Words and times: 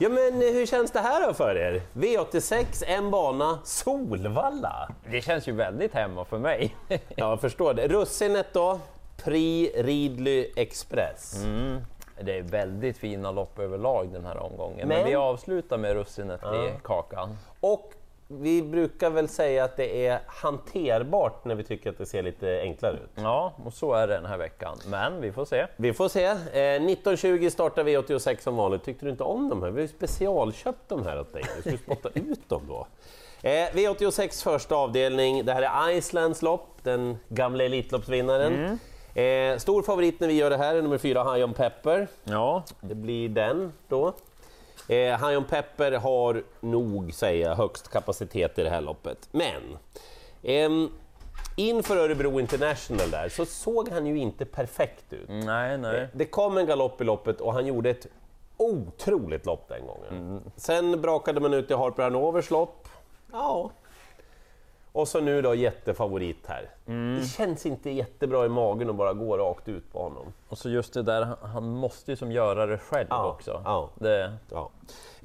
Ja 0.00 0.08
men 0.08 0.32
hur 0.40 0.66
känns 0.66 0.90
det 0.90 1.00
här 1.00 1.26
då 1.26 1.34
för 1.34 1.54
er? 1.56 1.82
V86, 1.92 2.84
en 2.86 3.10
bana, 3.10 3.58
Solvalla. 3.64 4.88
Det 5.10 5.20
känns 5.20 5.48
ju 5.48 5.52
väldigt 5.52 5.94
hemma 5.94 6.24
för 6.24 6.38
mig. 6.38 6.76
Ja, 6.88 6.98
jag 7.16 7.40
förstår 7.40 7.74
det. 7.74 7.88
Russinet 7.88 8.46
då? 8.52 8.80
Prix 9.24 9.76
Ridley 9.76 10.50
Express. 10.56 11.44
Mm. 11.44 11.80
Det 12.20 12.38
är 12.38 12.42
väldigt 12.42 12.98
fina 12.98 13.30
lopp 13.30 13.58
överlag 13.58 14.08
den 14.12 14.24
här 14.24 14.36
omgången, 14.42 14.88
men, 14.88 14.98
Men- 14.98 15.06
vi 15.06 15.14
avslutar 15.14 15.78
med 15.78 15.92
russinet 15.92 16.40
i 16.42 16.70
kakan. 16.84 17.36
Och 17.60 17.92
vi 18.28 18.62
brukar 18.62 19.10
väl 19.10 19.28
säga 19.28 19.64
att 19.64 19.76
det 19.76 20.06
är 20.06 20.20
hanterbart 20.26 21.44
när 21.44 21.54
vi 21.54 21.64
tycker 21.64 21.90
att 21.90 21.98
det 21.98 22.06
ser 22.06 22.22
lite 22.22 22.60
enklare 22.62 22.94
ut. 22.94 23.10
Ja, 23.14 23.52
och 23.64 23.72
så 23.72 23.92
är 23.92 24.06
det 24.08 24.14
den 24.14 24.26
här 24.26 24.38
veckan. 24.38 24.76
Men 24.86 25.20
vi 25.20 25.32
får 25.32 25.44
se. 25.44 25.66
Vi 25.76 25.92
får 25.92 26.08
se. 26.08 26.24
Eh, 26.24 26.34
1920 26.34 27.48
startar 27.50 27.84
V86 27.84 28.40
som 28.42 28.56
vanligt. 28.56 28.84
Tyckte 28.84 29.04
du 29.04 29.10
inte 29.10 29.24
om 29.24 29.48
de 29.48 29.62
här? 29.62 29.70
Vi 29.70 29.74
har 29.80 29.82
ju 29.82 29.88
specialköpt 29.88 30.88
de 30.88 31.06
här 31.06 31.20
åt 31.20 31.32
dig. 31.32 31.42
Vi 31.56 31.60
skulle 31.60 31.78
spotta 31.78 32.08
ut 32.14 32.48
dem 32.48 32.62
då. 32.68 32.86
Eh, 33.42 33.50
V86 33.50 34.44
första 34.44 34.74
avdelning. 34.76 35.44
Det 35.44 35.52
här 35.52 35.62
är 35.62 35.90
Islands 35.90 36.42
lopp, 36.42 36.68
den 36.82 37.18
gamla 37.28 37.64
Elitloppsvinnaren. 37.64 38.78
Eh, 39.14 39.58
stor 39.58 39.82
favorit 39.82 40.20
när 40.20 40.28
vi 40.28 40.34
gör 40.34 40.50
det 40.50 40.56
här 40.56 40.74
är 40.74 40.82
nummer 40.82 40.98
fyra, 40.98 41.32
High 41.34 41.44
on 41.44 41.54
Pepper. 41.54 42.08
Ja, 42.24 42.62
Det 42.80 42.94
blir 42.94 43.28
den 43.28 43.72
då. 43.88 44.12
Eh, 44.88 44.96
High 44.96 45.38
on 45.38 45.44
Pepper 45.44 45.92
har 45.92 46.42
nog, 46.60 47.14
säger 47.14 47.48
jag, 47.48 47.56
högst 47.56 47.88
kapacitet 47.88 48.58
i 48.58 48.62
det 48.62 48.70
här 48.70 48.80
loppet. 48.80 49.28
Men 49.32 49.78
ehm, 50.42 50.88
inför 51.56 51.96
Örebro 51.96 52.40
International 52.40 53.10
där 53.10 53.28
så 53.28 53.44
såg 53.46 53.88
han 53.88 54.06
ju 54.06 54.18
inte 54.18 54.44
perfekt 54.44 55.12
ut. 55.12 55.28
nej, 55.28 55.78
nej. 55.78 56.08
Det 56.12 56.24
kom 56.24 56.58
en 56.58 56.66
galopp 56.66 57.00
i 57.00 57.04
loppet 57.04 57.40
och 57.40 57.52
han 57.52 57.66
gjorde 57.66 57.90
ett 57.90 58.06
otroligt 58.56 59.46
lopp 59.46 59.68
den 59.68 59.86
gången. 59.86 60.42
Sen 60.56 61.00
brakade 61.00 61.40
man 61.40 61.54
ut 61.54 61.70
i 61.70 61.74
Harper 61.74 62.02
Hanovers 62.02 62.50
lopp. 62.50 62.88
Ja. 63.32 63.70
Och 64.98 65.08
så 65.08 65.20
nu 65.20 65.42
då 65.42 65.54
jättefavorit 65.54 66.46
här. 66.46 66.70
Det 67.20 67.26
känns 67.26 67.66
inte 67.66 67.90
jättebra 67.90 68.46
i 68.46 68.48
magen 68.48 68.90
att 68.90 68.96
bara 68.96 69.12
gå 69.12 69.36
rakt 69.36 69.68
ut 69.68 69.92
på 69.92 70.02
honom. 70.02 70.32
Och 70.48 70.58
så 70.58 70.68
just 70.70 70.94
det 70.94 71.02
där, 71.02 71.28
han- 71.42 71.68
måste 71.70 72.10
ju 72.12 72.16
som 72.16 72.32
göra 72.32 72.66
det 72.66 72.78
själv 72.78 73.06
Ja, 73.10 73.28
också. 73.30 73.62
ja. 73.64 73.90
Det, 73.94 74.32
Ja. 74.50 74.70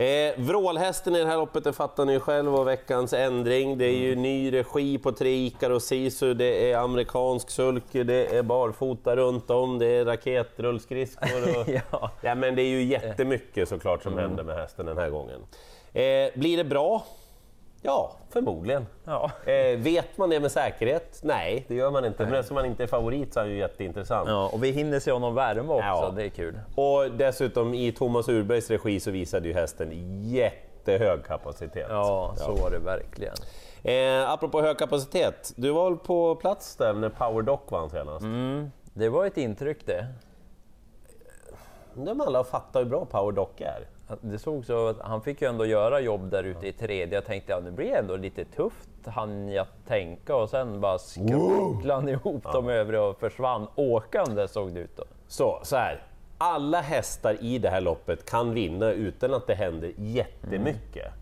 Eh, 0.03 0.33
vrålhästen 0.37 1.15
i 1.15 1.19
det 1.19 1.25
här 1.25 1.37
loppet, 1.37 1.63
det 1.63 1.73
fattar 1.73 2.05
ni 2.05 2.19
själv, 2.19 2.55
och 2.55 2.67
veckans 2.67 3.13
ändring. 3.13 3.77
Det 3.77 3.85
är 3.85 3.97
ju 3.97 4.15
ny 4.15 4.53
regi 4.53 4.97
på 4.97 5.11
tre 5.11 5.29
Ikar 5.45 5.69
och 5.69 5.81
Sisu, 5.81 6.33
det 6.33 6.71
är 6.71 6.77
amerikansk 6.77 7.49
sulky, 7.49 8.03
det 8.03 8.35
är 8.37 8.43
barfota 8.43 9.15
runt 9.15 9.49
om, 9.49 9.79
det 9.79 9.85
är 9.85 10.05
raketrullskridskor. 10.05 11.59
Och... 11.61 11.67
ja. 11.91 12.11
ja, 12.21 12.35
men 12.35 12.55
det 12.55 12.61
är 12.61 12.69
ju 12.69 12.83
jättemycket 12.83 13.69
såklart 13.69 14.03
som 14.03 14.17
händer 14.17 14.43
med 14.43 14.55
hästen 14.55 14.85
den 14.85 14.97
här 14.97 15.09
gången. 15.09 15.39
Eh, 15.93 16.39
blir 16.39 16.57
det 16.57 16.63
bra? 16.63 17.05
Ja, 17.85 18.11
förmodligen. 18.29 18.87
Ja. 19.05 19.31
Eh, 19.45 19.77
vet 19.79 20.17
man 20.17 20.29
det 20.29 20.39
med 20.39 20.51
säkerhet? 20.51 21.19
Nej, 21.23 21.65
det 21.67 21.75
gör 21.75 21.91
man 21.91 22.05
inte. 22.05 22.23
Men 22.25 22.33
eftersom 22.33 22.55
man 22.55 22.65
inte 22.65 22.83
är 22.83 22.87
favorit 22.87 23.33
så 23.33 23.39
är 23.39 23.43
han 23.43 23.51
ju 23.51 23.57
jätteintressant. 23.57 24.29
ja, 24.29 24.49
och 24.53 24.63
vi 24.63 24.71
hinner 24.71 24.99
se 24.99 25.11
honom 25.11 25.35
värma 25.35 25.73
också, 25.73 25.85
Ja. 25.85 26.13
det 26.15 26.23
är 26.23 26.29
kul. 26.29 26.59
Och 26.75 27.11
dessutom 27.11 27.73
i 27.73 27.91
Thomas 27.91 28.29
Urbergs 28.29 28.69
regi 28.69 28.99
så 28.99 29.11
visade 29.11 29.47
ju 29.47 29.53
hästen 29.53 29.89
jättehög 30.23 31.25
kapacitet. 31.25 31.87
Ja, 31.89 32.33
så 32.37 32.51
var 32.55 32.71
det 32.71 32.79
verkligen. 32.79 33.35
Eh, 33.83 34.29
apropå 34.31 34.61
hög 34.61 34.77
kapacitet, 34.77 35.53
du 35.55 35.71
var 35.71 35.89
väl 35.89 35.99
på 35.99 36.35
plats 36.35 36.75
där 36.75 36.93
när 36.93 37.09
Power 37.09 37.41
Doc 37.41 37.59
vann 37.69 37.89
senast? 37.89 38.21
Mm, 38.23 38.71
det 38.93 39.09
var 39.09 39.25
ett 39.25 39.37
intryck 39.37 39.85
det. 39.85 40.05
De 41.93 42.21
alla 42.21 42.43
fattar 42.43 42.79
hur 42.79 42.89
bra 42.89 43.05
Power 43.05 43.31
Doc 43.31 43.49
är. 43.57 43.87
Att 44.13 44.19
Det 44.21 44.39
såg 44.39 44.65
så 44.65 44.87
att 44.87 44.99
han 45.01 45.21
fick 45.21 45.41
ju 45.41 45.47
ändå 45.47 45.65
göra 45.65 45.99
jobb 45.99 46.29
där 46.29 46.43
ute 46.43 46.67
i 46.67 46.73
tredje. 46.73 47.15
Jag 47.15 47.25
tänkte 47.25 47.51
ja, 47.51 47.59
nu 47.59 47.71
blir 47.71 47.89
det 47.89 47.97
ändå 47.97 48.15
lite 48.15 48.45
tufft, 48.45 48.89
han 49.05 49.49
jag 49.49 49.65
tänka 49.87 50.35
och 50.35 50.49
sen 50.49 50.81
bara 50.81 50.99
skrocklade 50.99 51.93
han 51.93 52.09
ihop 52.09 52.43
de 52.53 52.69
övriga 52.69 53.03
och 53.03 53.19
försvann 53.19 53.67
åkande 53.75 54.47
såg 54.47 54.73
det 54.73 54.79
ut 54.79 54.97
då. 54.97 55.03
Så, 55.27 55.59
så 55.63 55.75
här. 55.75 56.03
Alla 56.37 56.81
hästar 56.81 57.37
i 57.41 57.59
det 57.59 57.69
här 57.69 57.81
loppet 57.81 58.29
kan 58.29 58.53
vinna 58.53 58.91
utan 58.91 59.33
att 59.33 59.47
det 59.47 59.55
händer 59.55 59.93
jättemycket. 59.97 61.13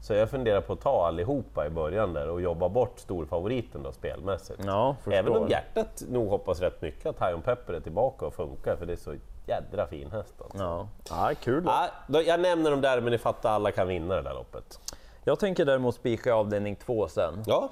Så 0.00 0.14
jag 0.14 0.30
funderar 0.30 0.60
på 0.60 0.72
att 0.72 0.80
ta 0.80 1.06
allihopa 1.06 1.66
i 1.66 1.70
början 1.70 2.12
där 2.12 2.28
och 2.28 2.42
jobba 2.42 2.68
bort 2.68 2.98
storfavoriten 2.98 3.82
då 3.82 3.92
spelmässigt. 3.92 4.60
Ja. 4.64 4.96
Även 5.10 5.32
om 5.32 5.48
hjärtat 5.48 6.02
nog 6.08 6.28
hoppas 6.28 6.60
rätt 6.60 6.82
mycket 6.82 7.06
att 7.06 7.28
High 7.28 7.34
on 7.34 7.42
Pepper 7.42 7.72
är 7.72 7.80
tillbaka 7.80 8.26
och 8.26 8.34
funkar, 8.34 8.76
för 8.76 8.86
det 8.86 8.92
är 8.92 8.96
så 8.96 9.14
jädra 9.46 9.86
fin 9.86 10.10
häst. 10.10 10.34
Alltså. 10.42 10.58
Ja, 10.58 10.88
ja 11.08 11.34
kul. 11.42 11.62
Ja, 11.66 11.88
då, 12.06 12.22
jag 12.22 12.40
nämner 12.40 12.70
dem 12.70 12.80
där, 12.80 13.00
men 13.00 13.12
ni 13.12 13.18
fattar 13.18 13.50
alla 13.50 13.72
kan 13.72 13.88
vinna 13.88 14.14
det 14.16 14.22
där 14.22 14.34
loppet. 14.34 14.80
Jag 15.24 15.38
tänker 15.38 15.64
däremot 15.64 15.94
spika 15.94 16.34
avdelning 16.34 16.76
två 16.76 17.08
sen. 17.08 17.42
Ja, 17.46 17.70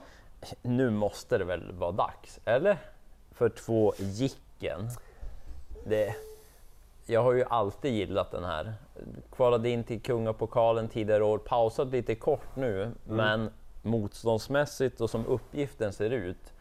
Nu 0.62 0.91
måste 0.91 1.38
det 1.38 1.44
väl 1.44 1.72
vara 1.72 1.92
dags, 1.92 2.41
eller? 2.44 2.78
För 3.32 3.48
två 3.48 3.94
Jicken. 3.98 4.88
Det... 5.84 6.14
Jag 7.06 7.22
har 7.22 7.32
ju 7.32 7.44
alltid 7.44 7.94
gillat 7.94 8.31
den 8.31 8.44
här. 8.44 8.75
Kvalade 9.32 9.69
in 9.69 9.84
till 9.84 10.02
kungapokalen 10.02 10.88
tidigare 10.88 11.25
år, 11.25 11.38
pausat 11.38 11.88
lite 11.88 12.14
kort 12.14 12.56
nu, 12.56 12.92
men 13.04 13.50
motståndsmässigt 13.82 15.00
och 15.00 15.10
som 15.10 15.26
uppgiften 15.26 15.92
ser 15.92 16.10
ut, 16.10 16.52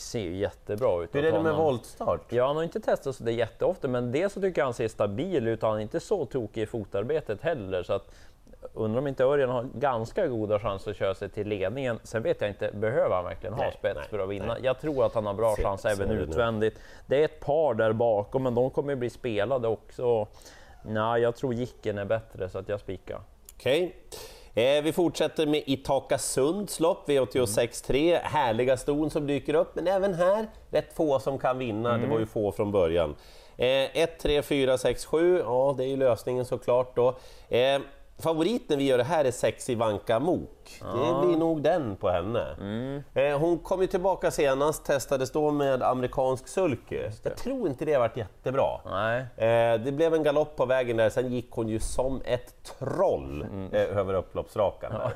ser 0.00 0.20
ju 0.20 0.36
jättebra 0.36 1.02
ut. 1.02 1.14
hur 1.14 1.24
är 1.24 1.32
det 1.32 1.40
med 1.40 1.54
voltstart? 1.54 2.32
Ja, 2.32 2.46
han 2.46 2.56
har 2.56 2.62
inte 2.62 2.80
testat 2.80 3.16
så 3.16 3.24
det 3.24 3.32
jätteofta, 3.32 3.88
men 3.88 4.12
dels 4.12 4.32
så 4.32 4.40
tycker 4.40 4.60
jag 4.60 4.66
han 4.66 4.74
ser 4.74 4.88
stabil 4.88 5.48
ut 5.48 5.62
och 5.62 5.68
han 5.68 5.78
är 5.78 5.82
inte 5.82 6.00
så 6.00 6.26
tokig 6.26 6.62
i 6.62 6.66
fotarbetet 6.66 7.42
heller. 7.42 7.82
Så 7.82 7.92
att, 7.92 8.10
undrar 8.74 9.00
om 9.00 9.06
inte 9.06 9.24
Örjan 9.24 9.50
har 9.50 9.62
ganska 9.74 10.26
goda 10.26 10.58
chanser 10.58 10.90
att 10.90 10.96
köra 10.96 11.14
sig 11.14 11.28
till 11.28 11.48
ledningen. 11.48 12.00
Sen 12.02 12.22
vet 12.22 12.40
jag 12.40 12.50
inte, 12.50 12.70
behöver 12.72 13.14
han 13.14 13.24
verkligen 13.24 13.54
ha 13.54 13.62
Nej, 13.62 13.74
spets 13.78 13.96
nej, 14.00 14.08
för 14.10 14.18
att 14.18 14.28
vinna? 14.28 14.46
nej. 14.46 14.58
Jag 14.62 14.80
tror 14.80 15.06
att 15.06 15.14
han 15.14 15.26
har 15.26 15.34
bra 15.34 15.56
chans 15.56 15.84
även 15.84 16.08
det 16.08 16.14
utvändigt. 16.14 16.78
Det 17.06 17.20
är 17.20 17.24
ett 17.24 17.40
par 17.40 17.74
där 17.74 17.92
bakom, 17.92 18.42
men 18.42 18.54
de 18.54 18.70
kommer 18.70 18.94
bli 18.94 19.10
spelade 19.10 19.68
också. 19.68 20.26
Nej, 20.84 21.22
jag 21.22 21.36
tror 21.36 21.54
Jicken 21.54 21.98
är 21.98 22.04
bättre, 22.04 22.48
så 22.48 22.58
att 22.58 22.68
jag 22.68 22.80
spikar. 22.80 23.20
Okej. 23.54 23.96
Eh, 24.54 24.82
vi 24.82 24.92
fortsätter 24.92 25.46
med 25.46 25.62
Itaka 25.66 26.18
Sunds 26.18 26.80
lopp, 26.80 27.08
V86.3. 27.08 28.20
Härliga 28.22 28.76
ston 28.76 29.10
som 29.10 29.26
dyker 29.26 29.54
upp, 29.54 29.74
men 29.74 29.88
även 29.88 30.14
här 30.14 30.46
rätt 30.70 30.92
få 30.92 31.18
som 31.18 31.38
kan 31.38 31.58
vinna. 31.58 31.98
Det 31.98 32.06
var 32.06 32.18
ju 32.18 32.26
få 32.26 32.52
från 32.52 32.72
början. 32.72 33.14
Eh, 33.56 34.02
1, 34.02 34.18
3, 34.18 34.42
4, 34.42 34.78
6, 34.78 35.04
7. 35.04 35.38
Ja, 35.38 35.74
det 35.78 35.84
är 35.84 35.88
ju 35.88 35.96
lösningen 35.96 36.44
såklart 36.44 36.96
då. 36.96 37.08
Eh, 37.48 37.80
favoriten 38.22 38.78
vi 38.78 38.84
gör 38.84 38.98
det 38.98 39.04
här 39.04 39.24
är 39.24 39.30
6 39.30 39.70
Ivanka 39.70 40.18
Mok. 40.20 40.80
Det 40.80 41.26
blir 41.26 41.36
nog 41.38 41.62
den 41.62 41.96
på 41.96 42.08
henne. 42.08 42.46
Eh, 43.14 43.38
hon 43.38 43.58
kom 43.58 43.80
ju 43.80 43.86
tillbaka 43.86 44.30
senast, 44.30 44.84
testades 44.84 45.30
då 45.30 45.50
med 45.50 45.82
amerikansk 45.82 46.48
sulky. 46.48 47.00
Jag 47.22 47.36
tror 47.36 47.68
inte 47.68 47.84
det 47.84 47.92
har 47.92 48.00
varit 48.00 48.16
jättebra. 48.16 48.80
Eh, 49.36 49.80
det 49.80 49.92
blev 49.92 50.14
en 50.14 50.22
galopp 50.22 50.56
på 50.56 50.66
vägen 50.66 50.96
där, 50.96 51.10
sen 51.10 51.32
gick 51.32 51.50
hon 51.50 51.68
ju 51.68 51.80
som 51.80 52.22
ett 52.24 52.54
troll 52.78 53.46
eh, 53.72 53.98
över 53.98 54.14
upploppsrakan. 54.14 54.92
här. 54.92 55.10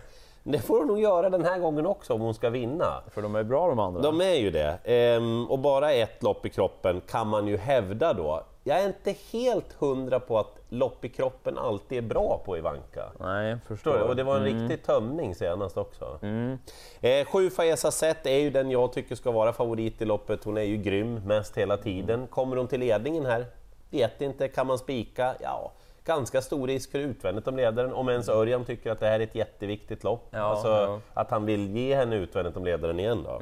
Det 0.48 0.58
får 0.58 0.78
hon 0.78 0.86
nog 0.86 1.00
göra 1.00 1.30
den 1.30 1.44
här 1.44 1.58
gången 1.58 1.86
också 1.86 2.14
om 2.14 2.20
hon 2.20 2.34
ska 2.34 2.50
vinna. 2.50 3.02
För 3.10 3.22
de 3.22 3.34
är 3.36 3.42
bra 3.42 3.68
de 3.68 3.78
andra. 3.78 4.00
De 4.02 4.20
är 4.20 4.34
ju 4.34 4.50
det. 4.50 4.78
Ehm, 4.84 5.46
och 5.50 5.58
bara 5.58 5.92
ett 5.92 6.22
lopp 6.22 6.46
i 6.46 6.50
kroppen 6.50 7.00
kan 7.00 7.26
man 7.28 7.46
ju 7.46 7.56
hävda 7.56 8.12
då. 8.12 8.42
Jag 8.64 8.80
är 8.80 8.86
inte 8.86 9.14
helt 9.32 9.72
hundra 9.72 10.20
på 10.20 10.38
att 10.38 10.55
lopp 10.68 11.04
i 11.04 11.08
kroppen 11.08 11.58
alltid 11.58 11.98
är 11.98 12.02
bra 12.02 12.42
på 12.44 12.58
Ivanka. 12.58 13.12
Nej, 13.20 13.56
Förstår? 13.66 14.00
Och 14.08 14.16
det 14.16 14.22
var 14.22 14.36
en 14.36 14.44
riktig 14.44 14.86
tömning 14.86 15.34
senast 15.34 15.76
också. 15.76 16.18
Eh, 17.00 17.26
sju 17.26 17.50
Faiza 17.50 17.90
Zet 17.90 18.26
är 18.26 18.38
ju 18.38 18.50
den 18.50 18.70
jag 18.70 18.92
tycker 18.92 19.14
ska 19.14 19.30
vara 19.30 19.52
favorit 19.52 20.02
i 20.02 20.04
loppet. 20.04 20.44
Hon 20.44 20.56
är 20.56 20.62
ju 20.62 20.76
grym 20.76 21.14
mest 21.14 21.58
hela 21.58 21.76
tiden. 21.76 22.26
Kommer 22.26 22.56
hon 22.56 22.68
till 22.68 22.80
ledningen 22.80 23.26
här? 23.26 23.46
Vet 23.90 24.20
inte. 24.20 24.48
Kan 24.48 24.66
man 24.66 24.78
spika? 24.78 25.34
Ja, 25.40 25.72
ganska 26.04 26.42
stor 26.42 26.66
risk 26.66 26.90
för 26.90 26.98
utvändigt 26.98 27.48
om 27.48 27.56
ledaren. 27.56 27.92
Om 27.92 28.08
ens 28.08 28.28
Örjan 28.28 28.64
tycker 28.64 28.90
att 28.90 29.00
det 29.00 29.06
här 29.06 29.20
är 29.20 29.24
ett 29.24 29.34
jätteviktigt 29.34 30.04
lopp. 30.04 30.28
Ja, 30.30 30.38
alltså 30.38 30.68
ja. 30.68 31.00
att 31.14 31.30
han 31.30 31.46
vill 31.46 31.76
ge 31.76 31.94
henne 31.94 32.16
utvändigt 32.16 32.56
om 32.56 32.64
ledaren 32.64 33.00
igen 33.00 33.22
då. 33.24 33.40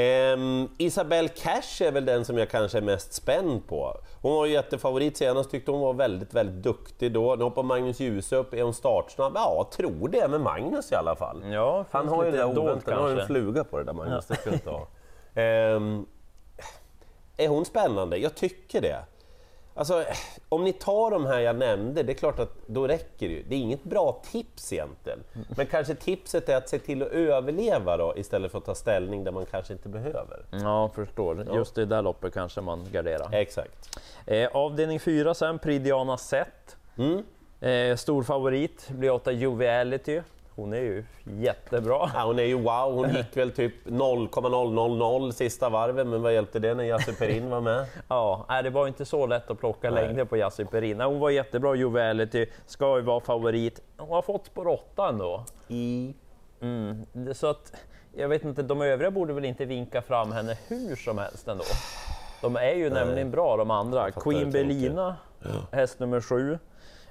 Ehm, 0.00 0.68
Isabelle 0.78 1.28
Cash 1.28 1.82
är 1.82 1.92
väl 1.92 2.04
den 2.04 2.24
som 2.24 2.38
jag 2.38 2.50
kanske 2.50 2.78
är 2.78 2.82
mest 2.82 3.12
spänd 3.12 3.66
på. 3.68 3.96
Hon 4.22 4.32
var 4.32 4.46
ju 4.46 4.52
jättefavorit 4.52 5.16
senast, 5.16 5.50
tyckte 5.50 5.70
hon 5.70 5.80
var 5.80 5.92
väldigt, 5.92 6.34
väldigt 6.34 6.62
duktig 6.62 7.12
då. 7.12 7.34
Nu 7.34 7.44
hoppar 7.44 7.62
Magnus 7.62 8.00
Djuse 8.00 8.36
upp, 8.36 8.54
är 8.54 8.62
hon 8.62 8.74
startsnabb? 8.74 9.32
Ja, 9.34 9.54
jag 9.56 9.70
tror 9.70 10.08
det 10.08 10.28
med 10.28 10.40
Magnus 10.40 10.92
i 10.92 10.94
alla 10.94 11.16
fall. 11.16 11.52
Ja, 11.52 11.84
Han 11.90 12.08
har 12.08 12.24
ju 12.24 12.30
det 12.30 12.36
där 12.36 12.44
dolt 12.44 12.58
oväntade, 12.58 12.96
han 12.96 13.04
har 13.10 13.20
en 13.20 13.26
fluga 13.26 13.64
på 13.64 13.78
det 13.78 13.84
där 13.84 13.92
Magnus, 13.92 14.26
det 14.26 14.34
ska 14.34 14.52
inte 14.52 14.70
ha. 14.70 14.86
Ehm, 15.34 16.06
är 17.36 17.48
hon 17.48 17.64
spännande? 17.64 18.16
Jag 18.16 18.34
tycker 18.34 18.80
det. 18.80 19.04
Alltså, 19.78 20.04
om 20.48 20.64
ni 20.64 20.72
tar 20.72 21.10
de 21.10 21.26
här 21.26 21.40
jag 21.40 21.56
nämnde, 21.56 22.02
det 22.02 22.12
är 22.12 22.14
klart 22.14 22.38
att 22.38 22.52
då 22.66 22.88
räcker 22.88 23.28
det 23.28 23.34
ju. 23.34 23.42
Det 23.48 23.54
är 23.54 23.58
inget 23.58 23.84
bra 23.84 24.22
tips 24.32 24.72
egentligen. 24.72 25.18
Men 25.56 25.66
kanske 25.66 25.94
tipset 25.94 26.48
är 26.48 26.56
att 26.56 26.68
se 26.68 26.78
till 26.78 27.02
att 27.02 27.08
överleva 27.08 27.96
då, 27.96 28.14
istället 28.16 28.50
för 28.50 28.58
att 28.58 28.64
ta 28.64 28.74
ställning 28.74 29.24
där 29.24 29.32
man 29.32 29.46
kanske 29.46 29.72
inte 29.72 29.88
behöver. 29.88 30.44
Ja, 30.50 30.90
förstår. 30.94 31.46
Just 31.54 31.74
det 31.74 31.84
där 31.84 32.02
loppet 32.02 32.34
kanske 32.34 32.60
man 32.60 32.86
garderar. 32.92 33.28
Exakt. 33.32 34.00
Eh, 34.26 34.48
avdelning 34.52 35.00
4 35.00 35.34
sen, 35.34 35.58
Pridiana 35.58 36.16
Set. 36.16 36.76
Mm. 36.96 37.22
Eh, 37.60 37.96
stor 37.96 38.22
favorit 38.22 38.88
blir 38.88 39.10
8 39.10 39.32
Joviality. 39.32 40.22
Hon 40.58 40.72
är 40.72 40.80
ju 40.80 41.04
jättebra. 41.24 42.10
Ja, 42.14 42.22
hon 42.24 42.38
är 42.38 42.42
ju 42.42 42.54
wow, 42.54 42.92
hon 42.94 43.14
gick 43.14 43.36
väl 43.36 43.50
typ 43.50 43.74
0,000 43.84 45.32
sista 45.32 45.68
varvet, 45.68 46.06
men 46.06 46.22
vad 46.22 46.34
hjälpte 46.34 46.58
det 46.58 46.74
när 46.74 46.84
Jassi 46.84 47.12
Perin 47.12 47.50
var 47.50 47.60
med? 47.60 47.86
Ja, 48.08 48.46
nej, 48.48 48.62
det 48.62 48.70
var 48.70 48.86
inte 48.88 49.04
så 49.04 49.26
lätt 49.26 49.50
att 49.50 49.58
plocka 49.58 49.90
Nej. 49.90 50.06
längder 50.06 50.24
på 50.24 50.36
Jassi 50.36 50.64
Perin. 50.64 50.98
Nej, 50.98 51.06
Hon 51.06 51.18
var 51.20 51.30
jättebra, 51.30 51.74
Joviality, 51.74 52.46
ska 52.66 52.96
ju 52.96 53.02
vara 53.02 53.20
favorit. 53.20 53.82
Hon 53.96 54.08
har 54.08 54.22
fått 54.22 54.46
spår 54.46 54.68
8 54.68 55.08
ändå. 55.08 55.44
I... 55.68 56.14
Mm. 56.60 57.06
Så 57.34 57.46
att, 57.46 57.72
jag 58.16 58.28
vet 58.28 58.44
inte, 58.44 58.62
de 58.62 58.82
övriga 58.82 59.10
borde 59.10 59.32
väl 59.32 59.44
inte 59.44 59.64
vinka 59.64 60.02
fram 60.02 60.32
henne 60.32 60.58
hur 60.68 60.96
som 60.96 61.18
helst 61.18 61.48
ändå. 61.48 61.64
De 62.42 62.56
är 62.56 62.74
ju 62.74 62.90
nämligen 62.90 63.30
bra 63.30 63.56
de 63.56 63.70
andra. 63.70 64.10
Queen. 64.10 64.50
Belina, 64.50 65.16
häst 65.72 65.98
nummer 65.98 66.20
sju. 66.20 66.58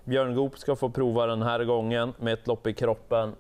Björn 0.08 0.36
Goop 0.36 0.58
ska 0.58 0.76
få 0.76 0.90
prova 0.90 1.26
den 1.26 1.42
här 1.42 1.64
gången 1.64 2.14
med 2.20 2.34
ett 2.34 2.48
lopp 2.48 2.68
i 2.68 2.74
kroppen. 2.74 3.36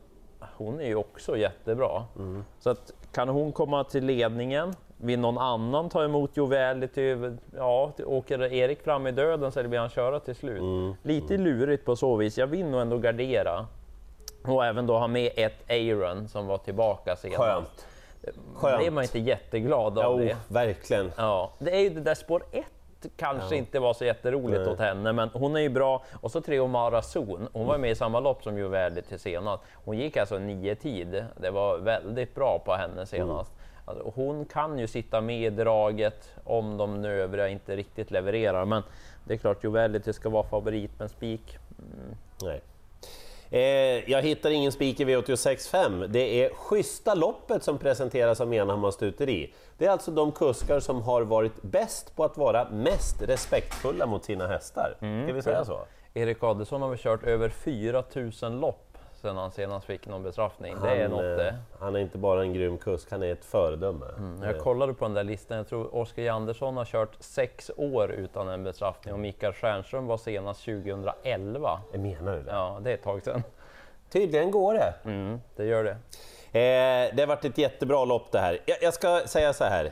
Hon 0.58 0.80
är 0.80 0.88
ju 0.88 0.96
också 0.96 1.38
jättebra. 1.38 2.04
Mm. 2.16 2.44
Så 2.60 2.70
att, 2.70 2.94
kan 3.12 3.30
hon 3.30 3.52
komma 3.52 3.84
till 3.84 4.06
ledningen, 4.06 4.76
vill 4.98 5.20
någon 5.20 5.38
annan 5.38 5.90
ta 5.90 6.04
emot 6.04 6.38
Joviality, 6.38 7.16
ja, 7.56 7.92
åker 8.06 8.44
Erik 8.54 8.84
fram 8.84 9.08
i 9.08 9.12
döden 9.12 9.52
så 9.52 9.64
vill 9.64 9.80
han 9.80 9.90
köra 9.90 10.20
till 10.20 10.36
slut. 10.36 10.62
Mm. 10.62 10.94
Lite 11.04 11.38
lurigt 11.38 11.86
på 11.86 11.96
så 11.96 12.16
vis. 12.16 12.38
Jag 12.38 12.48
vill 12.48 12.66
nog 12.66 12.82
ändå 12.82 12.98
gardera. 12.98 13.66
Och 14.44 14.66
även 14.66 14.88
då 14.88 14.98
ha 14.98 15.08
med 15.08 15.32
ett 15.36 15.70
Aaron 15.72 16.28
som 16.28 16.48
var 16.48 16.58
tillbaka 16.58 17.16
senast. 17.16 17.40
Skönt. 17.40 17.86
Blir 18.80 18.92
man 18.92 19.04
Skönt. 19.04 19.16
inte 19.16 19.30
jätteglad 19.30 20.00
av 20.00 20.22
Jo, 20.22 20.28
det? 20.28 20.38
verkligen. 20.48 21.12
Ja, 21.18 21.52
det 21.60 21.76
är 21.76 21.80
ju 21.80 21.90
det 21.90 22.02
där 22.02 22.16
spår 22.16 22.44
1 22.52 22.66
kanske 23.16 23.56
inte 23.56 23.80
var 23.80 23.94
så 23.94 24.06
jätteroligt 24.06 24.62
Nej. 24.62 24.70
åt 24.70 24.80
henne, 24.80 25.14
men 25.14 25.30
hon 25.34 25.56
är 25.56 25.60
ju 25.60 25.70
bra. 25.70 26.04
Och 26.22 26.32
så 26.32 26.42
tre 26.42 26.60
Omara 26.60 27.02
Zon. 27.02 27.48
Hon 27.54 27.68
var 27.68 27.78
med 27.78 27.92
i 27.92 27.96
samma 27.96 28.20
lopp 28.20 28.44
som 28.44 28.58
Juvelli 28.58 29.02
till 29.02 29.20
senast. 29.20 29.64
Hon 29.74 29.98
gick 29.98 30.18
alltså 30.18 30.38
nio 30.38 30.76
tid. 30.76 31.26
Det 31.38 31.50
var 31.50 31.78
väldigt 31.78 32.36
bra 32.36 32.60
på 32.60 32.74
henne 32.74 33.06
senast. 33.06 33.52
Alltså, 33.86 34.12
hon 34.16 34.46
kan 34.46 34.80
ju 34.80 34.88
sitta 34.88 35.22
med 35.22 35.42
i 35.42 35.50
draget 35.50 36.36
om 36.44 36.78
de 36.78 37.02
nu 37.02 37.22
övriga 37.22 37.48
inte 37.48 37.76
riktigt 37.76 38.12
levererar, 38.12 38.66
men 38.66 38.84
det 39.24 39.34
är 39.34 39.38
klart 39.38 39.64
Juvelli 39.64 40.14
ska 40.14 40.30
vara 40.30 40.44
favorit, 40.44 40.92
men 41.00 41.10
spik. 41.10 41.58
Nej. 42.42 42.62
Eh, 43.50 44.12
jag 44.12 44.22
hittar 44.22 44.50
ingen 44.50 44.72
spik 44.72 45.00
i 45.00 45.06
V86.5. 45.06 46.08
Det 46.08 46.44
är 46.44 46.50
Schyssta 46.50 47.14
loppet 47.16 47.64
som 47.64 47.78
presenteras 47.78 48.42
av 48.42 48.48
Menhammar 48.48 48.92
Stuteri. 48.92 49.54
Det 49.78 49.86
är 49.86 49.90
alltså 49.90 50.12
de 50.12 50.32
kuskar 50.32 50.80
som 50.80 51.02
har 51.02 51.22
varit 51.22 51.62
bäst 51.62 52.16
på 52.16 52.24
att 52.24 52.38
vara 52.38 52.70
mest 52.70 53.22
respektfulla 53.22 54.06
mot 54.06 54.24
sina 54.26 54.48
hästar. 54.48 54.94
Ska 54.98 55.34
vi 55.34 55.42
säga 55.42 55.66
så? 55.66 55.80
Erik 56.14 56.44
Adelsson 56.44 56.82
har 56.82 56.90
väl 56.90 56.98
kört 56.98 57.24
över 57.24 57.50
4000 57.50 58.60
lopp 58.60 58.84
sedan 59.22 59.38
han 59.38 59.52
senast 59.52 59.86
fick 59.86 60.08
någon 60.08 60.24
bestraffning. 60.24 60.76
Det 60.84 60.90
är 60.90 61.02
Han, 61.02 61.12
något 61.12 61.22
eh, 61.24 61.28
det. 61.30 61.56
han 61.80 61.96
är 61.96 62.00
inte 62.00 62.18
bara 62.18 62.42
en 62.42 62.54
grym 62.54 62.78
kusk, 62.78 63.12
han 63.12 63.24
är 63.24 63.32
ett 63.32 63.46
föredöme. 63.46 64.06
Jag 64.42 64.56
Eh, 64.56 64.62
kollade 64.62 64.94
på 64.94 65.06
den 65.06 65.14
där 65.14 65.24
listan, 65.24 65.58
jag 65.58 65.68
tror 65.68 65.96
Oskar 65.96 66.22
J. 66.24 66.30
Andersson 66.30 66.78
har 66.78 66.86
kört 66.86 67.16
sex 67.20 67.72
år 67.78 68.12
utan 68.12 68.48
en 68.50 68.64
bestraffning 68.64 69.14
och 69.14 69.20
Mikael 69.20 69.54
Stjernström 69.54 70.08
var 70.08 70.18
senast 70.18 70.66
2011. 70.66 71.80
jag 71.92 72.00
menar 72.02 72.36
du 72.38 72.44
det? 72.44 72.52
Ja, 72.52 72.80
det 72.84 72.90
är 72.90 72.94
ett 72.94 73.04
tag 73.04 73.24
sedan. 73.24 73.44
Tydligen 74.10 74.52
går 74.52 74.74
det. 74.74 74.94
Mm, 75.06 75.42
det 75.56 75.66
gör 75.66 75.84
det. 75.84 75.98
Eh, 76.52 77.16
det 77.16 77.18
har 77.20 77.28
varit 77.28 77.46
ett 77.46 77.58
jättebra 77.58 78.06
lopp 78.06 78.32
det 78.32 78.40
här. 78.40 78.60
Jag, 78.66 78.78
jag 78.82 78.94
ska 78.94 79.22
säga 79.26 79.54
så 79.54 79.64
här. 79.64 79.92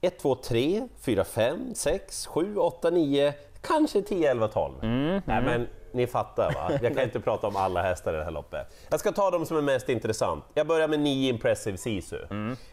1, 0.00 0.18
2, 0.18 0.34
3, 0.34 0.88
4, 1.00 1.24
5, 1.24 1.74
6, 1.74 2.26
7, 2.26 2.56
8, 2.56 2.90
9, 2.90 3.32
kanske 3.60 4.02
10, 4.02 4.30
11, 4.30 4.48
12. 4.48 4.74
Nej, 4.82 5.22
men 5.42 5.68
ni 5.92 6.06
fattar 6.06 6.52
va? 6.54 6.70
Jag 6.82 6.94
kan 6.94 7.04
inte 7.04 7.20
prata 7.20 7.46
om 7.46 7.56
alla 7.56 7.82
hästar 7.82 8.14
i 8.14 8.16
det 8.16 8.24
här 8.24 8.30
loppet. 8.30 8.66
Jag 8.90 9.00
ska 9.00 9.12
ta 9.12 9.30
dem 9.30 9.46
som 9.46 9.56
är 9.56 9.60
mest 9.62 9.88
intressant. 9.88 10.44
Jag 10.54 10.66
börjar 10.66 10.88
med 10.88 11.00
9 11.00 11.30
Impressive 11.30 11.76
Sisu. 11.76 12.16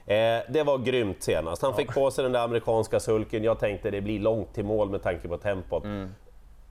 Eh, 0.05 0.41
det 0.49 0.63
var 0.65 0.77
grymt 0.77 1.23
senast. 1.23 1.61
Han 1.61 1.75
fick 1.75 1.93
på 1.93 2.11
sig 2.11 2.23
den 2.23 2.31
där 2.31 2.39
amerikanska 2.43 2.99
sulken. 2.99 3.43
Jag 3.43 3.59
tänkte 3.59 3.91
det 3.91 4.01
blir 4.01 4.19
långt 4.19 4.53
till 4.53 4.65
mål 4.65 4.89
med 4.89 5.03
tanke 5.03 5.27
på 5.27 5.37
tempot. 5.37 5.83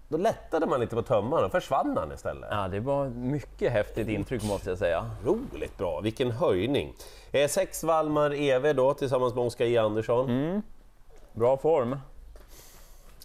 Då 0.08 0.16
lättade 0.16 0.66
man 0.66 0.80
lite 0.80 0.96
på 0.96 1.02
tömmarna 1.02 1.46
och 1.46 1.52
försvann 1.52 1.96
han 1.96 2.12
istället. 2.12 2.48
Ja, 2.50 2.68
det 2.68 2.80
var 2.80 3.08
mycket 3.08 3.72
häftigt 3.72 4.08
intryck 4.08 4.42
måste 4.44 4.68
jag 4.70 4.78
säga. 4.78 5.10
Otroligt 5.26 5.78
bra, 5.78 6.00
vilken 6.00 6.30
höjning! 6.30 6.94
Eh, 7.32 7.48
sex 7.48 7.84
Valmar 7.84 8.34
Eve 8.34 8.72
då 8.72 8.94
tillsammans 8.94 9.34
med 9.34 9.44
Oskar 9.44 9.64
J 9.64 9.78
Andersson. 9.78 10.62
Bra 11.32 11.56
form. 11.56 11.96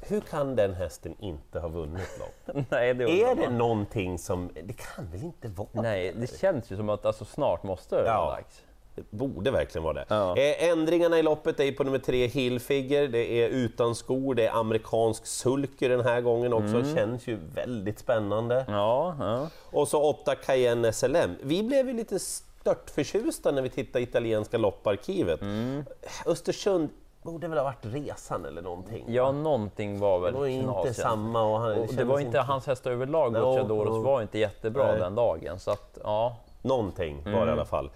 Hur 0.07 0.21
kan 0.21 0.55
den 0.55 0.73
hästen 0.73 1.15
inte 1.19 1.59
ha 1.59 1.67
vunnit 1.67 2.19
lopp? 2.19 2.55
Nej, 2.69 2.93
det 2.93 3.03
Är 3.23 3.35
det 3.35 3.45
man. 3.49 3.57
någonting 3.57 4.19
som... 4.19 4.49
Det 4.63 4.73
kan 4.73 5.11
väl 5.11 5.23
inte 5.23 5.47
vara 5.47 5.67
Nej, 5.71 6.13
det 6.17 6.39
känns 6.39 6.71
ju 6.71 6.75
som 6.77 6.89
att 6.89 7.05
alltså, 7.05 7.25
snart 7.25 7.63
måste 7.63 7.95
det 7.95 8.07
Ja. 8.07 8.25
vara 8.25 8.35
dags. 8.35 8.61
Det 8.95 9.03
borde 9.11 9.51
verkligen 9.51 9.83
vara 9.83 9.93
det. 9.93 10.05
Ja. 10.07 10.37
Eh, 10.37 10.69
ändringarna 10.69 11.19
i 11.19 11.23
loppet 11.23 11.59
är 11.59 11.71
på 11.71 11.83
nummer 11.83 11.97
tre 11.99 12.27
Hillfigure, 12.27 13.07
det 13.07 13.25
är 13.43 13.49
utan 13.49 13.95
skor, 13.95 14.35
det 14.35 14.45
är 14.47 14.51
amerikansk 14.51 15.25
sulky 15.25 15.87
den 15.87 16.01
här 16.01 16.21
gången 16.21 16.53
också, 16.53 16.75
Mm. 16.75 16.95
känns 16.95 17.27
ju 17.27 17.39
väldigt 17.55 17.99
spännande. 17.99 18.65
Ja, 18.67 19.15
ja. 19.19 19.47
Och 19.71 19.87
så 19.87 20.03
åtta 20.09 20.35
Cayenne 20.35 20.93
SLM. 20.93 21.35
Vi 21.41 21.63
blev 21.63 21.87
ju 21.87 21.93
lite 21.93 22.19
stört 22.19 22.89
förtjusta 22.89 23.51
när 23.51 23.61
vi 23.61 23.69
tittade 23.69 24.03
italienska 24.03 24.57
lopparkivet. 24.57 25.41
Mm. 25.41 25.83
Östersund 26.25 26.89
borde 27.21 27.47
väl 27.47 27.57
ha 27.57 27.63
varit 27.65 27.85
resan 27.85 28.45
eller 28.45 28.61
någonting? 28.61 29.05
ja 29.07 29.31
någonting 29.31 29.99
var 29.99 30.19
väl 30.19 30.33
Det 30.33 30.39
var 30.39 30.47
inte 30.47 30.63
knasigt. 30.63 30.95
samma 30.99 31.41
och 31.43 31.59
han 31.59 31.71
Och 31.79 31.93
det 31.93 32.03
var 32.03 32.19
inte 32.19 32.39
hans 32.39 32.67
hästar 32.67 32.91
överlag, 32.91 33.33
No, 33.33 33.39
Gocciadoros 33.39 33.95
no. 33.97 34.01
var 34.03 34.21
inte 34.21 34.39
jättebra 34.39 34.87
Nej. 34.91 34.99
den 34.99 35.15
dagen. 35.15 35.59
Så 35.59 35.71
att, 35.71 35.97
ja, 36.03 36.35
Någonting 36.61 37.15
var 37.23 37.31
det 37.31 37.37
Mm. 37.37 37.49
i 37.49 37.51
alla 37.51 37.65
fall. 37.65 37.89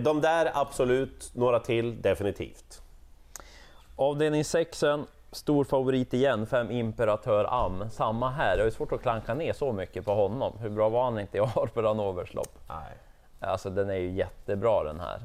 De 0.00 0.20
där 0.20 0.50
absolut, 0.54 1.30
några 1.34 1.60
till 1.60 2.02
definitivt. 2.02 2.82
Avdelning 3.96 4.44
6, 4.44 4.84
stor 5.32 5.64
favorit 5.64 6.14
igen, 6.14 6.46
fem 6.46 6.70
Imperatör 6.70 7.64
Am. 7.64 7.90
Samma 7.90 8.30
här, 8.30 8.56
det 8.56 8.64
är 8.64 8.70
svårt 8.70 8.92
att 8.92 9.02
klanka 9.02 9.34
ner 9.34 9.52
så 9.52 9.72
mycket 9.72 10.04
på 10.04 10.14
honom. 10.14 10.58
Hur 10.58 10.70
bra 10.70 10.88
var 10.88 11.04
han 11.04 11.18
inte 11.18 11.36
i 11.36 11.40
Arper 11.56 12.34
lopp? 12.34 12.58
Nej. 12.68 12.96
Alltså 13.40 13.70
den 13.70 13.90
är 13.90 13.96
ju 13.96 14.10
jättebra 14.10 14.84
den 14.84 15.00
här. 15.00 15.20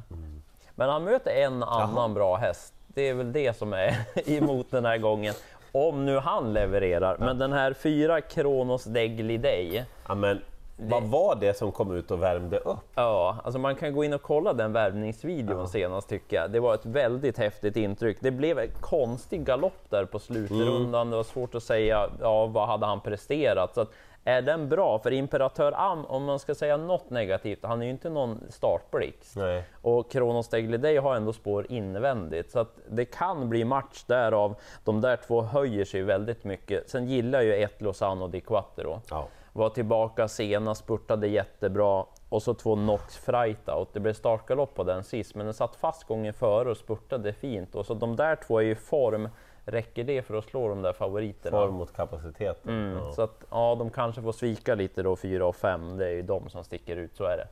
Men 0.75 0.89
han 0.89 1.03
möter 1.03 1.31
en 1.31 1.63
annan 1.63 2.13
bra 2.13 2.35
häst. 2.35 2.73
Det 2.87 3.01
är 3.01 3.13
väl 3.13 3.31
det 3.31 3.57
som 3.57 3.73
är 3.73 3.95
emot 4.29 4.71
den 4.71 4.85
här 4.85 4.97
gången. 4.97 5.33
Om 5.71 6.05
nu 6.05 6.17
han 6.17 6.53
levererar. 6.53 7.17
Men 7.17 7.37
den 7.37 7.53
här 7.53 7.73
fyra 7.73 8.21
Kronos 8.21 8.83
Degli 8.83 9.37
Day. 9.37 9.85
Ja, 10.07 10.15
men 10.15 10.41
vad 10.77 11.03
var 11.03 11.35
det 11.35 11.57
som 11.57 11.71
kom 11.71 11.95
ut 11.95 12.11
och 12.11 12.23
värmde 12.23 12.57
upp? 12.57 12.77
Ja, 12.95 13.37
alltså 13.43 13.59
man 13.59 13.75
kan 13.75 13.93
gå 13.93 14.03
in 14.03 14.13
och 14.13 14.21
kolla 14.21 14.53
den 14.53 14.73
värvningsvideon 14.73 15.67
senast 15.67 16.09
tycker 16.09 16.37
jag. 16.37 16.51
Det 16.51 16.59
var 16.59 16.73
ett 16.73 16.85
väldigt 16.85 17.37
häftigt 17.37 17.75
intryck. 17.75 18.17
Det 18.19 18.31
blev 18.31 18.59
en 18.59 18.69
konstig 18.81 19.45
galopp 19.45 19.89
där 19.89 20.05
på 20.05 20.19
slutrundan. 20.19 21.09
Det 21.09 21.15
var 21.15 21.23
svårt 21.23 21.55
att 21.55 21.63
säga, 21.63 22.09
ja, 22.21 22.45
vad 22.45 22.67
hade 22.67 22.85
han 22.85 23.01
presterat? 23.01 23.73
Så 23.73 23.81
att, 23.81 23.91
är 24.23 24.41
den 24.41 24.69
bra? 24.69 24.99
För 24.99 25.11
Imperatör 25.11 25.73
Am, 25.75 26.05
om 26.05 26.23
man 26.23 26.39
ska 26.39 26.55
säga 26.55 26.77
något 26.77 27.09
negativt, 27.09 27.59
han 27.61 27.81
är 27.81 27.85
ju 27.85 27.91
inte 27.91 28.09
någon 28.09 28.41
startblixt. 28.49 29.35
Nej. 29.35 29.63
Och 29.81 30.11
Kronos 30.11 30.49
Deglidey 30.49 30.97
har 30.97 31.15
ändå 31.15 31.33
spår 31.33 31.65
invändigt, 31.69 32.51
så 32.51 32.59
att 32.59 32.79
det 32.89 33.05
kan 33.05 33.49
bli 33.49 33.65
match 33.65 34.03
därav. 34.07 34.55
De 34.83 35.01
där 35.01 35.15
två 35.27 35.41
höjer 35.41 35.85
sig 35.85 36.01
väldigt 36.01 36.43
mycket. 36.43 36.89
Sen 36.89 37.07
gillar 37.07 37.41
ju 37.41 37.53
ett 37.53 37.81
Lozano 37.81 38.27
di 38.27 38.41
Quattro. 38.41 39.01
Ja. 39.09 39.27
Var 39.57 39.69
tillbaka 39.69 40.27
senast, 40.27 40.83
spurtade 40.83 41.27
jättebra. 41.27 42.05
Och 42.29 42.43
så 42.43 42.53
två 42.53 42.75
Nox 42.75 43.17
Freitaut. 43.17 43.93
Det 43.93 43.99
blev 43.99 44.13
startgalopp 44.13 44.75
på 44.75 44.83
den 44.83 45.03
sist, 45.03 45.35
men 45.35 45.45
den 45.45 45.53
satt 45.53 45.75
fast 45.75 46.03
gången 46.03 46.33
före 46.33 46.71
och 46.71 46.77
spurtade 46.77 47.33
fint. 47.33 47.75
Och 47.75 47.85
så 47.85 47.93
de 47.93 48.15
där 48.15 48.35
två 48.35 48.61
är 48.61 48.65
i 48.65 48.75
form. 48.75 49.29
Räcker 49.65 50.03
det 50.03 50.21
för 50.21 50.35
att 50.35 50.45
slå 50.45 50.67
de 50.67 50.81
där 50.81 50.93
favoriterna? 50.93 51.57
Form 51.57 51.73
mot 51.73 51.93
kapaciteten. 51.95 52.71
Mm, 52.71 52.97
Ja. 52.97 53.11
Så 53.13 53.21
att 53.21 53.43
ja, 53.51 53.75
de 53.79 53.89
kanske 53.89 54.21
får 54.21 54.31
svika 54.31 54.75
lite 54.75 55.03
då, 55.03 55.15
4 55.15 55.45
och 55.45 55.55
5. 55.55 55.97
Det 55.97 56.05
är 56.05 56.11
ju 56.11 56.21
de 56.21 56.49
som 56.49 56.63
sticker 56.63 56.95
ut, 56.97 57.15
så 57.15 57.23
är 57.23 57.37
det. 57.37 57.47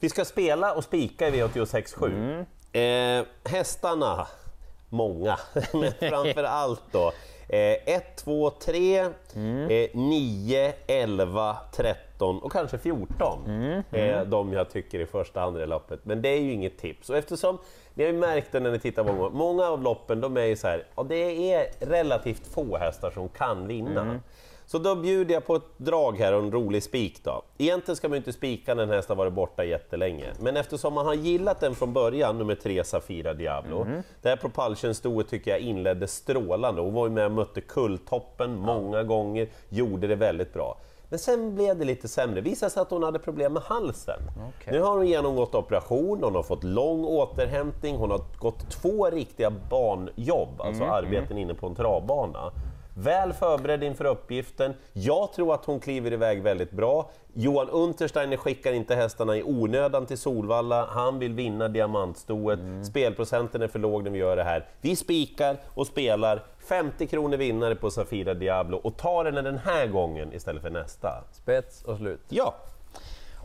Vi 0.00 0.08
ska 0.08 0.24
spela 0.24 0.74
och 0.74 0.84
spika 0.84 1.28
i 1.28 1.30
V86.7. 1.30 2.06
Mm. 2.06 2.46
Eh, 3.20 3.26
hästarna, 3.44 4.26
många, 4.88 5.38
men 5.72 6.10
framför 6.10 6.44
allt 6.44 6.82
då. 6.92 7.12
1, 7.52 8.16
2, 8.16 8.50
3, 8.50 9.06
Mm. 9.34 9.88
9, 9.92 10.72
11, 10.86 11.56
13 11.72 12.38
och 12.42 12.52
kanske 12.52 12.78
14 12.78 13.38
Mm. 13.46 13.82
är 13.90 14.24
de 14.24 14.52
jag 14.52 14.70
tycker 14.70 14.98
i 15.00 15.06
första 15.06 15.40
hand 15.40 15.58
i 15.60 15.66
loppet. 15.66 16.00
Men 16.02 16.22
det 16.22 16.28
är 16.28 16.40
ju 16.40 16.52
inget 16.52 16.78
tips. 16.78 17.10
Och 17.10 17.16
eftersom, 17.16 17.58
ni 17.94 18.04
har 18.04 18.12
ju 18.12 18.18
märkt 18.18 18.52
det 18.52 18.60
när 18.60 18.70
ni 18.70 18.78
tittar 18.78 19.04
på 19.04 19.12
många, 19.12 19.28
många 19.30 19.64
av 19.66 19.82
loppen, 19.82 20.20
de 20.20 20.36
är 20.36 20.44
ju 20.44 20.56
så 20.56 20.66
här, 20.68 20.84
ja, 20.96 21.02
det 21.02 21.52
är 21.52 21.66
relativt 21.86 22.46
få 22.46 22.76
hästar 22.76 23.10
som 23.10 23.28
kan 23.28 23.66
vinna. 23.66 24.00
Mm. 24.00 24.20
Så 24.70 24.78
då 24.78 24.94
bjuder 24.94 25.34
jag 25.34 25.46
på 25.46 25.56
ett 25.56 25.62
drag 25.76 26.18
här 26.18 26.32
och 26.32 26.42
en 26.42 26.52
rolig 26.52 26.82
spik 26.82 27.24
då. 27.24 27.42
Egentligen 27.58 27.96
ska 27.96 28.08
man 28.08 28.14
ju 28.14 28.18
inte 28.18 28.32
spika 28.32 28.74
när 28.74 28.82
en 28.82 28.90
häst 28.90 29.08
har 29.08 29.16
varit 29.16 29.32
borta 29.32 29.64
jättelänge, 29.64 30.26
men 30.40 30.56
eftersom 30.56 30.94
man 30.94 31.06
har 31.06 31.14
gillat 31.14 31.60
den 31.60 31.74
från 31.74 31.92
början, 31.92 32.38
nummer 32.38 32.54
tre 32.54 32.84
Safira 32.84 33.34
Diablo. 33.34 33.86
Det 34.22 34.28
här 34.28 34.36
propulsion-stoet 34.36 35.28
tycker 35.28 35.50
jag 35.50 35.60
inledde 35.60 36.06
strålande 36.06 36.80
och 36.80 36.92
var 36.92 37.06
ju 37.06 37.12
med 37.12 37.24
och 37.24 37.32
mötte 37.32 37.60
kulltoppen 37.60 38.56
många 38.56 39.02
gånger, 39.02 39.48
gjorde 39.68 40.06
det 40.06 40.16
väldigt 40.16 40.52
bra. 40.52 40.76
Men 41.08 41.18
sen 41.18 41.54
blev 41.54 41.78
det 41.78 41.84
lite 41.84 42.08
sämre. 42.08 42.40
Visade 42.40 42.70
sig 42.70 42.82
att 42.82 42.90
hon 42.90 43.02
hade 43.02 43.18
problem 43.18 43.52
med 43.52 43.62
halsen. 43.62 44.20
Okej. 44.48 44.72
Nu 44.72 44.80
har 44.80 44.96
hon 44.96 45.06
genomgått 45.06 45.54
operation, 45.54 46.22
hon 46.22 46.34
har 46.34 46.42
fått 46.42 46.64
lång 46.64 47.04
återhämtning, 47.04 47.96
hon 47.96 48.10
har 48.10 48.20
gått 48.38 48.70
två 48.70 49.10
riktiga 49.10 49.52
banjobb, 49.70 50.60
alltså 50.60 50.82
Mm, 50.82 50.94
arbeten 50.94 51.38
inne 51.38 51.54
på 51.54 51.66
en 51.66 51.74
travbana. 51.74 52.52
Väl 53.02 53.32
förberedd 53.32 53.82
inför 53.82 54.04
uppgiften. 54.04 54.74
Jag 54.92 55.32
tror 55.32 55.54
att 55.54 55.64
hon 55.64 55.80
kliver 55.80 56.12
iväg 56.12 56.42
väldigt 56.42 56.70
bra. 56.70 57.10
Johan 57.34 57.68
Untersteiner 57.68 58.36
skickar 58.36 58.72
inte 58.72 58.94
hästarna 58.94 59.36
i 59.36 59.42
onödan 59.42 60.06
till 60.06 60.18
Solvalla. 60.18 60.86
Han 60.86 61.18
vill 61.18 61.34
vinna 61.34 61.68
diamantstoet. 61.68 62.58
Mm. 62.58 62.84
Spelprocenten 62.84 63.62
är 63.62 63.68
för 63.68 63.78
låg 63.78 64.04
när 64.04 64.10
vi 64.10 64.18
gör 64.18 64.36
det 64.36 64.44
här. 64.44 64.66
Vi 64.80 64.96
spikar 64.96 65.56
och 65.74 65.86
spelar 65.86 66.42
50 66.68 67.06
kronor 67.06 67.36
vinnare 67.36 67.74
på 67.74 67.90
Safira 67.90 68.34
Diablo 68.34 68.76
och 68.76 68.96
tar 68.96 69.24
den 69.24 69.44
den 69.44 69.58
här 69.58 69.86
gången 69.86 70.32
istället 70.32 70.62
för 70.62 70.70
nästa. 70.70 71.24
Spets 71.32 71.82
och 71.84 71.96
slut. 71.96 72.20
Ja, 72.28 72.54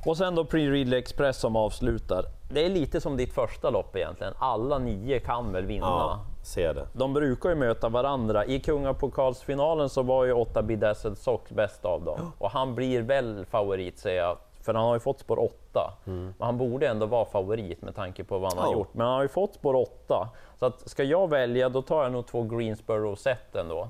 Och 0.05 0.17
sen 0.17 0.35
då 0.35 0.43
Pre-Ridley 0.43 0.97
Express 0.97 1.37
som 1.39 1.55
avslutar. 1.55 2.25
Det 2.49 2.65
är 2.65 2.69
lite 2.69 3.01
som 3.01 3.17
ditt 3.17 3.33
första 3.33 3.69
lopp 3.69 3.95
egentligen. 3.95 4.33
Alla 4.39 4.77
nio 4.77 5.19
kan 5.19 5.51
väl 5.51 5.65
vinna? 5.65 5.85
ja 5.85 6.19
ser 6.43 6.73
det. 6.73 6.87
De 6.93 7.13
brukar 7.13 7.49
ju 7.49 7.55
möta 7.55 7.89
varandra. 7.89 8.45
I 8.45 8.59
kungapokalsfinalen 8.59 9.89
så 9.89 10.01
var 10.03 10.25
ju 10.25 10.33
8 10.33 10.61
Bedazzled 10.61 11.17
Sox 11.17 11.51
bäst 11.51 11.85
av 11.85 12.03
dem. 12.03 12.31
Och 12.37 12.49
han 12.51 12.75
blir 12.75 13.01
väl 13.01 13.45
favorit 13.45 13.99
säger 13.99 14.21
jag, 14.21 14.37
för 14.61 14.73
han 14.73 14.85
har 14.85 14.93
ju 14.93 14.99
fått 14.99 15.19
spår 15.19 15.39
8. 15.39 15.93
Men 16.03 16.33
han 16.39 16.57
borde 16.57 16.87
ändå 16.87 17.05
vara 17.05 17.25
favorit 17.25 17.81
med 17.81 17.95
tanke 17.95 18.23
på 18.23 18.37
vad 18.39 18.53
han 18.53 18.63
har 18.63 18.71
Ja. 18.71 18.77
gjort. 18.77 18.93
Men 18.93 19.05
han 19.07 19.15
har 19.15 19.21
ju 19.21 19.27
fått 19.27 19.53
spår 19.53 19.75
8. 19.75 20.29
Så 20.59 20.65
att 20.65 20.89
ska 20.89 21.03
jag 21.03 21.29
välja, 21.29 21.69
då 21.69 21.81
tar 21.81 22.03
jag 22.03 22.11
nog 22.11 22.27
två 22.27 22.43
Greensboro-set 22.43 23.55
ändå. 23.55 23.89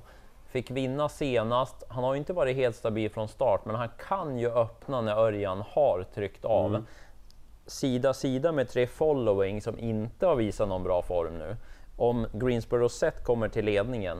Fick 0.55 0.71
vinna 0.71 1.09
senast. 1.09 1.83
Han 1.87 2.03
har 2.03 2.13
ju 2.13 2.17
inte 2.17 2.33
varit 2.33 2.55
helt 2.55 2.75
stabil 2.75 3.11
från 3.11 3.27
start, 3.27 3.65
men 3.65 3.75
han 3.75 3.89
kan 4.07 4.37
ju 4.37 4.51
öppna 4.51 5.01
när 5.01 5.15
Örjan 5.15 5.63
har 5.69 6.05
tryckt 6.13 6.45
av. 6.45 6.85
Sida 7.65 8.13
sida 8.13 8.51
med 8.51 8.69
tre 8.69 8.87
following 8.87 9.61
som 9.61 9.79
inte 9.79 10.25
har 10.27 10.35
visat 10.35 10.67
någon 10.69 10.83
bra 10.83 11.01
form 11.01 11.37
nu. 11.37 11.55
Om 11.97 12.27
Greensboro 12.33 12.89
set 12.89 13.23
kommer 13.23 13.47
till 13.49 13.65
ledningen, 13.65 14.17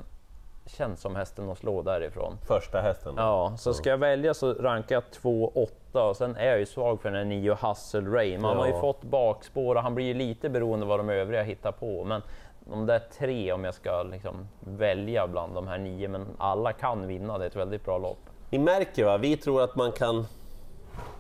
känns 0.66 1.02
som 1.02 1.16
hästen 1.16 1.50
att 1.50 1.58
slå 1.58 1.82
därifrån. 1.82 2.38
Första 2.48 2.82
hästen. 2.82 3.14
Ja, 3.18 3.54
så 3.58 3.74
ska 3.74 3.90
jag 3.90 3.98
välja 3.98 4.34
så 4.34 4.54
rankar 4.54 4.96
jag 4.96 5.04
2-8 5.22 6.10
och 6.10 6.18
sen 6.18 6.36
är 6.36 6.48
jag 6.48 6.60
ju 6.60 6.66
svag 6.66 7.02
för 7.02 7.10
den 7.12 7.18
här 7.18 7.26
9 7.26 7.58
Hustle 7.62 8.02
Ray. 8.18 8.38
Man 8.38 8.58
har 8.58 8.66
ju 8.68 8.74
Ja. 8.74 8.82
fått 8.82 9.04
bakspår 9.04 9.76
och 9.76 9.82
han 9.82 9.96
blir 9.96 10.06
ju 10.06 10.14
lite 10.14 10.50
beroende 10.50 10.84
av 10.84 10.90
vad 10.90 11.00
de 11.00 11.10
övriga 11.10 11.44
hittar 11.44 11.72
på. 11.72 12.04
Men 12.04 12.22
de 12.66 12.86
där 12.86 13.02
tre 13.18 13.52
om 13.52 13.64
jag 13.64 13.74
ska 13.74 14.04
liksom 14.04 14.48
välja 14.60 15.28
bland 15.28 15.56
de 15.56 15.68
här 15.68 15.78
nio, 15.78 16.08
men 16.08 16.28
alla 16.38 16.74
kan 16.74 17.08
vinna, 17.08 17.38
det 17.38 17.46
är 17.46 17.48
ett 17.48 17.56
väldigt 17.56 17.86
bra 17.86 17.98
lopp. 17.98 18.20
Ni 18.50 18.60
märker 18.60 19.06
va, 19.06 19.18
vi 19.18 19.38
tror 19.38 19.64
att 19.64 19.76
man 19.76 19.92
kan 19.92 20.26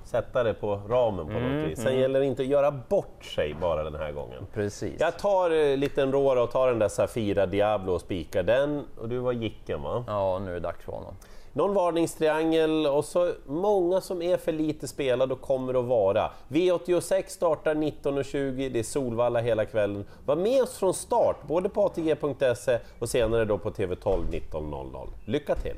sätta 0.04 0.44
det 0.44 0.54
på 0.54 0.82
ramen 0.90 1.28
på 1.28 1.34
något 1.34 1.70
vis. 1.70 1.80
Sen 1.80 2.00
gäller 2.00 2.20
det 2.20 2.26
inte 2.26 2.42
att 2.42 2.48
göra 2.48 2.72
bort 2.72 3.26
sig 3.26 3.56
bara 3.62 3.84
den 3.84 3.96
här 3.96 4.12
gången. 4.12 4.48
Precis. 4.54 5.00
Jag 5.00 5.20
tar 5.20 5.50
en 5.50 5.80
liten 5.80 6.12
råra 6.12 6.44
och 6.44 6.52
tar 6.52 6.68
den 6.68 6.80
där 6.80 6.88
Safira 6.88 7.46
Diablo 7.46 7.94
och 7.94 8.02
spikar 8.02 8.44
den. 8.44 8.86
Och 9.02 9.10
du 9.10 9.18
var 9.18 9.32
Jicken 9.32 9.82
va? 9.82 10.04
Ja, 10.08 10.40
nu 10.40 10.50
är 10.50 10.54
det 10.54 10.60
dags 10.60 10.86
för 10.86 10.92
honom. 10.92 11.16
Någon 11.54 11.74
varningstriangel 11.74 12.88
och 12.88 13.06
så 13.06 13.32
många 13.46 14.02
som 14.02 14.22
är 14.22 14.38
för 14.38 14.52
lite 14.52 14.88
spelade 14.88 15.34
och 15.34 15.42
kommer 15.42 15.80
att 15.80 15.86
vara. 15.86 16.32
V86 16.48 17.24
startar 17.28 17.76
19.20, 17.76 18.70
det 18.70 18.80
är 18.80 18.84
Solvalla 18.84 19.40
hela 19.42 19.66
kvällen. 19.66 20.06
Var 20.26 20.36
med 20.36 20.64
oss 20.64 20.78
från 20.78 20.94
start, 20.94 21.38
både 21.48 21.70
på 21.70 21.86
ATG.se 21.86 22.80
och 23.00 23.10
senare 23.10 23.46
då 23.46 23.58
på 23.58 23.72
TV12 23.72 24.26
19.00. 24.32 25.08
Lycka 25.26 25.56
till! 25.56 25.76